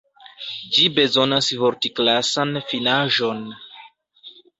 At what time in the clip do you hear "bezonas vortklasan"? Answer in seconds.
0.99-2.57